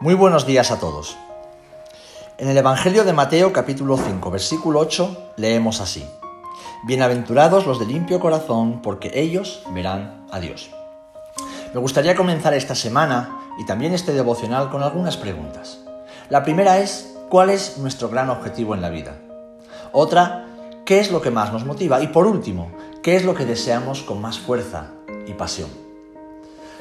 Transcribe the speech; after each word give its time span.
Muy 0.00 0.14
buenos 0.14 0.46
días 0.46 0.70
a 0.70 0.78
todos. 0.78 1.16
En 2.38 2.48
el 2.48 2.56
Evangelio 2.56 3.04
de 3.04 3.12
Mateo 3.12 3.52
capítulo 3.52 3.96
5 3.96 4.30
versículo 4.30 4.78
8 4.78 5.32
leemos 5.36 5.80
así. 5.80 6.06
Bienaventurados 6.84 7.66
los 7.66 7.80
de 7.80 7.86
limpio 7.86 8.20
corazón, 8.20 8.80
porque 8.80 9.10
ellos 9.12 9.64
verán 9.70 10.24
a 10.30 10.38
Dios. 10.38 10.70
Me 11.74 11.80
gustaría 11.80 12.14
comenzar 12.14 12.54
esta 12.54 12.76
semana 12.76 13.40
y 13.58 13.66
también 13.66 13.92
este 13.92 14.12
devocional 14.12 14.70
con 14.70 14.84
algunas 14.84 15.16
preguntas. 15.16 15.80
La 16.30 16.44
primera 16.44 16.78
es, 16.78 17.16
¿cuál 17.28 17.50
es 17.50 17.78
nuestro 17.78 18.08
gran 18.08 18.30
objetivo 18.30 18.76
en 18.76 18.82
la 18.82 18.90
vida? 18.90 19.16
Otra, 19.90 20.46
¿qué 20.86 21.00
es 21.00 21.10
lo 21.10 21.20
que 21.20 21.32
más 21.32 21.52
nos 21.52 21.64
motiva? 21.64 22.00
Y 22.00 22.06
por 22.06 22.28
último, 22.28 22.70
¿qué 23.02 23.16
es 23.16 23.24
lo 23.24 23.34
que 23.34 23.46
deseamos 23.46 24.02
con 24.02 24.20
más 24.20 24.38
fuerza 24.38 24.92
y 25.26 25.32
pasión? 25.32 25.70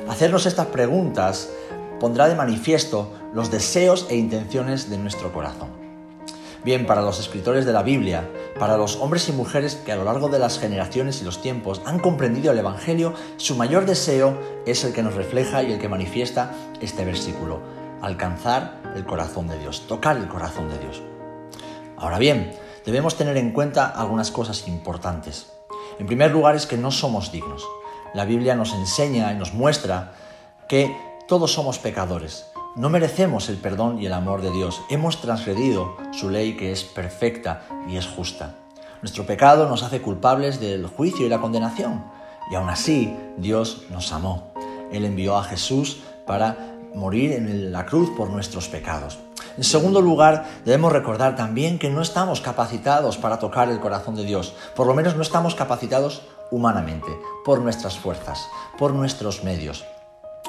Hacernos 0.08 0.46
estas 0.46 0.68
preguntas 0.68 1.50
pondrá 2.00 2.28
de 2.28 2.36
manifiesto 2.36 3.14
los 3.34 3.52
deseos 3.52 4.08
e 4.10 4.16
intenciones 4.16 4.90
de 4.90 4.98
nuestro 4.98 5.32
corazón. 5.32 5.88
Bien, 6.64 6.86
para 6.86 7.02
los 7.02 7.20
escritores 7.20 7.66
de 7.66 7.72
la 7.72 7.84
Biblia, 7.84 8.30
para 8.60 8.78
los 8.78 8.98
hombres 8.98 9.30
y 9.30 9.32
mujeres 9.32 9.76
que 9.76 9.92
a 9.92 9.96
lo 9.96 10.04
largo 10.04 10.28
de 10.28 10.40
las 10.40 10.60
generaciones 10.60 11.22
y 11.22 11.24
los 11.24 11.42
tiempos 11.42 11.82
han 11.86 12.00
comprendido 12.00 12.52
el 12.52 12.60
Evangelio, 12.60 13.14
su 13.38 13.56
mayor 13.56 13.86
deseo 13.86 14.38
es 14.66 14.84
el 14.84 14.92
que 14.92 15.04
nos 15.04 15.14
refleja 15.14 15.64
y 15.64 15.72
el 15.72 15.80
que 15.80 15.88
manifiesta 15.88 16.52
este 16.82 17.06
versículo, 17.06 17.62
alcanzar 18.02 18.82
el 18.96 19.06
corazón 19.06 19.48
de 19.48 19.58
Dios, 19.60 19.88
tocar 19.88 20.18
el 20.18 20.28
corazón 20.28 20.70
de 20.70 20.78
Dios. 20.80 21.02
Ahora 21.96 22.20
bien, 22.20 22.54
debemos 22.86 23.16
tener 23.16 23.38
en 23.38 23.52
cuenta 23.52 23.88
algunas 23.88 24.32
cosas 24.32 24.68
importantes. 24.68 25.54
En 26.00 26.06
primer 26.06 26.32
lugar 26.32 26.56
es 26.56 26.66
que 26.66 26.78
no 26.78 26.92
somos 26.92 27.32
dignos. 27.32 27.64
La 28.14 28.26
Biblia 28.26 28.56
nos 28.56 28.74
enseña 28.74 29.32
y 29.32 29.36
nos 29.36 29.54
muestra 29.54 30.14
que 30.68 30.94
todos 31.28 31.52
somos 31.52 31.78
pecadores. 31.78 32.46
No 32.76 32.90
merecemos 32.90 33.50
el 33.50 33.58
perdón 33.58 34.02
y 34.02 34.06
el 34.06 34.14
amor 34.14 34.42
de 34.42 34.52
Dios. 34.52 34.82
Hemos 34.90 35.20
transgredido 35.20 35.98
su 36.14 36.30
ley 36.30 36.56
que 36.56 36.72
es 36.72 36.84
perfecta 36.84 37.64
y 37.90 37.98
es 37.98 38.08
justa. 38.08 38.56
Nuestro 39.02 39.26
pecado 39.26 39.68
nos 39.68 39.84
hace 39.84 40.02
culpables 40.02 40.60
del 40.60 40.88
juicio 40.88 41.26
y 41.26 41.30
la 41.30 41.42
condenación. 41.42 42.06
Y 42.50 42.56
aún 42.56 42.70
así, 42.70 43.14
Dios 43.38 43.84
nos 43.90 44.14
amó. 44.14 44.54
Él 44.92 45.04
envió 45.04 45.38
a 45.38 45.44
Jesús 45.44 46.00
para 46.26 46.76
morir 46.96 47.34
en 47.34 47.74
la 47.74 47.86
cruz 47.86 48.10
por 48.16 48.30
nuestros 48.30 48.70
pecados. 48.70 49.20
En 49.58 49.64
segundo 49.64 50.02
lugar, 50.02 50.46
debemos 50.64 50.94
recordar 50.94 51.36
también 51.36 51.78
que 51.78 51.90
no 51.90 52.02
estamos 52.02 52.40
capacitados 52.40 53.18
para 53.18 53.40
tocar 53.40 53.70
el 53.70 53.80
corazón 53.80 54.16
de 54.16 54.24
Dios. 54.24 54.54
Por 54.76 54.88
lo 54.88 54.94
menos 54.94 55.16
no 55.16 55.24
estamos 55.24 55.56
capacitados 55.56 56.22
humanamente, 56.52 57.10
por 57.44 57.60
nuestras 57.60 57.98
fuerzas, 57.98 58.48
por 58.78 58.94
nuestros 58.94 59.44
medios. 59.44 59.84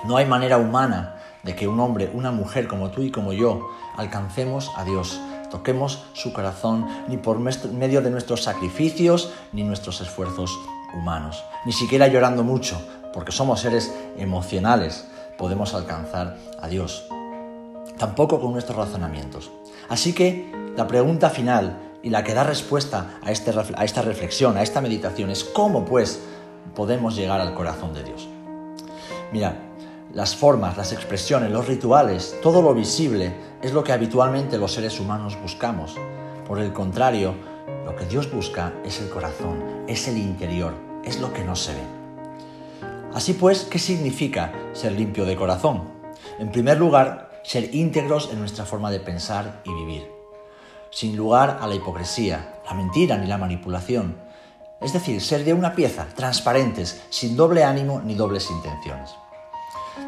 No 0.04 0.16
hay 0.16 0.26
manera 0.26 0.58
humana 0.58 1.16
de 1.42 1.54
que 1.54 1.68
un 1.68 1.80
hombre, 1.80 2.10
una 2.12 2.30
mujer 2.30 2.68
como 2.68 2.90
tú 2.90 3.02
y 3.02 3.10
como 3.10 3.32
yo 3.32 3.68
alcancemos 3.96 4.70
a 4.76 4.84
Dios, 4.84 5.20
toquemos 5.50 6.04
su 6.12 6.32
corazón, 6.32 6.86
ni 7.08 7.16
por 7.16 7.38
medio 7.38 8.02
de 8.02 8.10
nuestros 8.10 8.42
sacrificios, 8.42 9.32
ni 9.52 9.62
nuestros 9.62 10.00
esfuerzos 10.00 10.58
humanos. 10.94 11.44
Ni 11.64 11.72
siquiera 11.72 12.08
llorando 12.08 12.44
mucho, 12.44 12.80
porque 13.12 13.32
somos 13.32 13.60
seres 13.60 13.92
emocionales, 14.16 15.06
podemos 15.36 15.74
alcanzar 15.74 16.36
a 16.60 16.68
Dios. 16.68 17.06
Tampoco 17.98 18.40
con 18.40 18.52
nuestros 18.52 18.76
razonamientos. 18.76 19.50
Así 19.88 20.12
que 20.12 20.52
la 20.76 20.86
pregunta 20.86 21.30
final 21.30 21.78
y 22.02 22.10
la 22.10 22.22
que 22.22 22.34
da 22.34 22.44
respuesta 22.44 23.18
a, 23.24 23.32
este, 23.32 23.52
esta 23.82 24.02
reflexión, 24.02 24.56
a 24.56 24.62
esta 24.62 24.80
meditación, 24.80 25.30
es 25.30 25.44
cómo 25.44 25.84
pues 25.84 26.20
podemos 26.74 27.16
llegar 27.16 27.40
al 27.40 27.54
corazón 27.54 27.94
de 27.94 28.04
Dios. 28.04 28.28
Las 30.12 30.34
formas, 30.34 30.76
las 30.76 30.92
expresiones, 30.92 31.50
los 31.50 31.68
rituales, 31.68 32.36
todo 32.42 32.62
lo 32.62 32.74
visible 32.74 33.34
es 33.62 33.72
lo 33.72 33.84
que 33.84 33.92
habitualmente 33.92 34.56
los 34.56 34.72
seres 34.72 34.98
humanos 35.00 35.36
buscamos. 35.40 35.96
Por 36.46 36.60
el 36.60 36.72
contrario, 36.72 37.34
lo 37.84 37.94
que 37.94 38.06
Dios 38.06 38.32
busca 38.32 38.72
es 38.84 39.00
el 39.00 39.10
corazón, 39.10 39.84
es 39.86 40.08
el 40.08 40.16
interior, 40.16 40.72
es 41.04 41.20
lo 41.20 41.32
que 41.32 41.44
no 41.44 41.54
se 41.54 41.74
ve. 41.74 41.82
Así 43.14 43.34
pues, 43.34 43.64
¿qué 43.64 43.78
significa 43.78 44.52
ser 44.72 44.92
limpio 44.92 45.24
de 45.24 45.36
corazón? 45.36 45.90
En 46.38 46.50
primer 46.50 46.78
lugar, 46.78 47.42
ser 47.42 47.74
íntegros 47.74 48.30
en 48.32 48.38
nuestra 48.38 48.64
forma 48.64 48.90
de 48.90 49.00
pensar 49.00 49.60
y 49.64 49.72
vivir, 49.72 50.10
sin 50.90 51.16
lugar 51.16 51.58
a 51.60 51.66
la 51.66 51.74
hipocresía, 51.74 52.60
la 52.64 52.74
mentira 52.74 53.18
ni 53.18 53.26
la 53.26 53.38
manipulación. 53.38 54.16
Es 54.80 54.92
decir, 54.92 55.20
ser 55.20 55.44
de 55.44 55.52
una 55.52 55.74
pieza, 55.74 56.06
transparentes, 56.14 57.02
sin 57.10 57.36
doble 57.36 57.64
ánimo 57.64 58.00
ni 58.00 58.14
dobles 58.14 58.50
intenciones. 58.50 59.14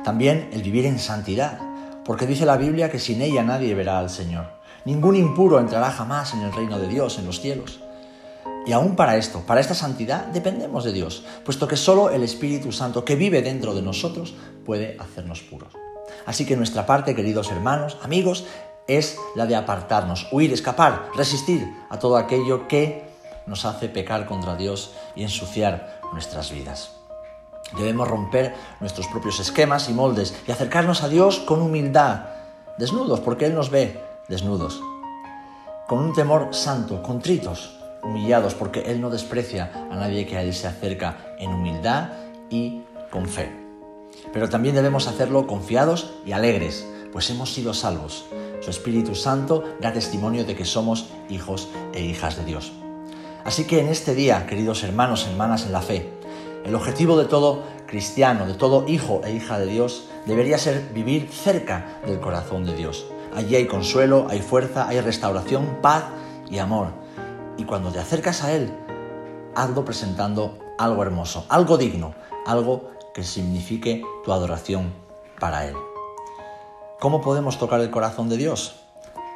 También 0.04 0.48
el 0.52 0.62
vivir 0.62 0.86
en 0.86 0.98
santidad, 0.98 1.58
porque 2.04 2.26
dice 2.26 2.46
la 2.46 2.56
Biblia 2.56 2.90
que 2.90 2.98
sin 2.98 3.22
ella 3.22 3.42
nadie 3.42 3.74
verá 3.74 3.98
al 3.98 4.10
Señor. 4.10 4.46
Ningún 4.84 5.16
impuro 5.16 5.60
entrará 5.60 5.90
jamás 5.90 6.32
en 6.34 6.40
el 6.40 6.52
reino 6.52 6.78
de 6.78 6.88
Dios, 6.88 7.18
en 7.18 7.26
los 7.26 7.40
cielos. 7.40 7.80
Y 8.66 8.72
aún 8.72 8.96
para 8.96 9.16
esto, 9.16 9.40
para 9.46 9.60
esta 9.60 9.74
santidad, 9.74 10.26
dependemos 10.26 10.84
de 10.84 10.92
Dios, 10.92 11.24
puesto 11.44 11.66
que 11.66 11.76
solo 11.76 12.10
el 12.10 12.22
Espíritu 12.22 12.72
Santo 12.72 13.04
que 13.04 13.16
vive 13.16 13.42
dentro 13.42 13.74
de 13.74 13.82
nosotros 13.82 14.34
puede 14.64 14.96
hacernos 14.98 15.40
puros. 15.40 15.72
Así 16.26 16.44
que 16.44 16.56
nuestra 16.56 16.86
parte, 16.86 17.14
queridos 17.14 17.50
hermanos, 17.50 17.98
amigos, 18.02 18.44
es 18.86 19.16
la 19.34 19.46
de 19.46 19.56
apartarnos, 19.56 20.28
huir, 20.32 20.52
escapar, 20.52 21.10
resistir 21.14 21.66
a 21.88 21.98
todo 21.98 22.16
aquello 22.16 22.66
que 22.68 23.04
nos 23.46 23.64
hace 23.64 23.88
pecar 23.88 24.26
contra 24.26 24.56
Dios 24.56 24.92
y 25.14 25.22
ensuciar 25.22 26.00
nuestras 26.12 26.50
vidas. 26.50 26.99
Debemos 27.76 28.08
romper 28.08 28.54
nuestros 28.81 29.06
propios 29.08 29.41
esquemas 29.41 29.88
y 29.88 29.92
moldes 29.92 30.34
y 30.47 30.53
acercarnos 30.53 31.03
a 31.03 31.08
Dios 31.08 31.38
con 31.41 31.62
humildad, 31.62 32.26
desnudos, 32.78 33.20
porque 33.20 33.47
Él 33.47 33.54
nos 33.54 33.70
ve 33.70 34.00
desnudos, 34.28 34.81
con 35.86 35.98
un 35.98 36.12
temor 36.12 36.54
santo, 36.54 37.03
contritos, 37.03 37.78
humillados, 38.03 38.54
porque 38.54 38.80
Él 38.80 39.00
no 39.00 39.10
desprecia 39.10 39.70
a 39.91 39.97
nadie 39.97 40.26
que 40.26 40.36
a 40.36 40.42
Él 40.42 40.54
se 40.54 40.66
acerca 40.66 41.34
en 41.38 41.53
humildad 41.53 42.10
y 42.48 42.82
con 43.10 43.26
fe. 43.26 43.53
Pero 44.32 44.48
también 44.48 44.75
debemos 44.75 45.06
hacerlo 45.06 45.47
confiados 45.47 46.12
y 46.25 46.32
alegres, 46.32 46.86
pues 47.12 47.30
hemos 47.30 47.53
sido 47.53 47.75
salvos. 47.75 48.25
Su 48.60 48.70
Espíritu 48.70 49.14
Santo 49.14 49.64
da 49.80 49.92
testimonio 49.92 50.44
de 50.44 50.54
que 50.54 50.64
somos 50.64 51.09
hijos 51.28 51.69
e 51.92 52.03
hijas 52.03 52.36
de 52.36 52.44
Dios. 52.44 52.72
Así 53.44 53.64
que 53.64 53.80
en 53.80 53.88
este 53.88 54.14
día, 54.14 54.47
queridos 54.47 54.82
hermanos 54.84 55.26
hermanas 55.26 55.64
en 55.64 55.72
la 55.72 55.80
fe, 55.80 56.19
el 56.65 56.75
objetivo 56.75 57.16
de 57.16 57.25
todo 57.25 57.62
cristiano, 57.87 58.47
de 58.47 58.54
todo 58.54 58.87
hijo 58.87 59.22
e 59.25 59.32
hija 59.32 59.59
de 59.59 59.66
Dios, 59.66 60.09
debería 60.26 60.59
ser 60.59 60.91
vivir 60.93 61.28
cerca 61.31 62.00
del 62.06 62.21
corazón 62.21 62.65
de 62.65 62.75
Dios. 62.75 63.06
Allí 63.34 63.56
hay 63.56 63.66
consuelo, 63.66 64.26
hay 64.28 64.41
fuerza, 64.43 64.88
hay 64.88 65.00
restauración, 65.00 65.78
paz 65.81 66.04
y 66.50 66.59
amor. 66.59 66.88
Y 67.56 67.65
cuando 67.65 67.91
te 67.91 67.98
acercas 67.98 68.44
a 68.44 68.53
Él, 68.53 68.72
hazlo 69.54 69.84
presentando 69.84 70.59
algo 70.78 71.03
hermoso, 71.03 71.47
algo 71.48 71.78
digno, 71.78 72.15
algo 72.47 72.91
que 73.15 73.25
signifique 73.25 74.03
tu 74.25 74.32
adoración 74.32 74.92
para 75.38 75.66
Él. 75.66 75.75
¿Cómo 77.00 77.22
podemos 77.22 77.59
tocar 77.59 77.81
el 77.81 77.91
corazón 77.91 78.28
de 78.28 78.37
Dios? 78.37 78.77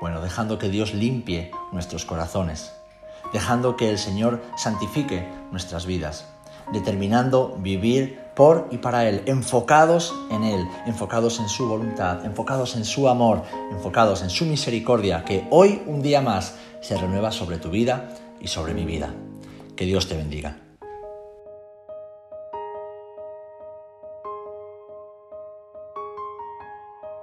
Bueno, 0.01 0.21
dejando 0.21 0.59
que 0.59 0.69
Dios 0.69 0.93
limpie 0.93 1.51
nuestros 1.73 2.05
corazones, 2.05 2.73
dejando 3.33 3.77
que 3.77 3.89
el 3.89 3.99
Señor 3.99 4.43
santifique 4.56 5.27
nuestras 5.51 5.87
vidas 5.87 6.34
determinando 6.72 7.56
vivir 7.60 8.19
por 8.34 8.69
y 8.70 8.78
para 8.78 9.08
Él, 9.08 9.22
enfocados 9.26 10.14
en 10.30 10.44
Él, 10.44 10.66
enfocados 10.86 11.38
en 11.38 11.48
su 11.48 11.69
voluntad, 11.69 12.25
enfocados 12.25 12.76
en 12.76 12.84
su 12.84 13.08
amor, 13.08 13.42
enfocados 13.70 14.22
en 14.22 14.30
su 14.30 14.44
misericordia, 14.44 15.25
que 15.25 15.47
hoy 15.50 15.82
un 15.86 16.02
día 16.02 16.20
más 16.20 16.56
se 16.80 16.97
renueva 16.97 17.30
sobre 17.30 17.58
tu 17.58 17.70
vida 17.70 18.10
y 18.41 18.48
sobre 18.48 18.75
mi 18.75 18.84
vida. 18.84 19.10
Que 19.76 19.84
Dios 19.84 20.08
te 20.08 20.16
bendiga. 20.16 20.63